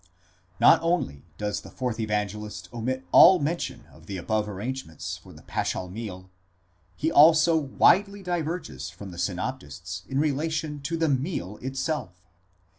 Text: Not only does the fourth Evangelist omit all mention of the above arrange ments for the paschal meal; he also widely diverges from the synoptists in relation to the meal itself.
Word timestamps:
Not 0.59 0.81
only 0.81 1.27
does 1.37 1.61
the 1.61 1.69
fourth 1.69 1.99
Evangelist 1.99 2.69
omit 2.73 3.05
all 3.11 3.37
mention 3.37 3.85
of 3.91 4.07
the 4.07 4.17
above 4.17 4.49
arrange 4.49 4.83
ments 4.87 5.15
for 5.17 5.31
the 5.31 5.43
paschal 5.43 5.89
meal; 5.91 6.31
he 6.95 7.11
also 7.11 7.55
widely 7.55 8.23
diverges 8.23 8.89
from 8.89 9.11
the 9.11 9.19
synoptists 9.19 10.01
in 10.07 10.17
relation 10.19 10.81
to 10.81 10.97
the 10.97 11.07
meal 11.07 11.57
itself. 11.61 12.19